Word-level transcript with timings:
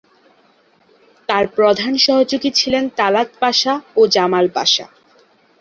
তার 1.29 1.45
প্রধান 1.55 1.93
সহযোগী 1.97 2.49
ছিলেন 2.51 2.83
তালাত 2.97 3.29
পাশা 3.39 3.73
ও 3.95 4.01
জামাল 4.07 4.45
পাশা। 4.53 4.85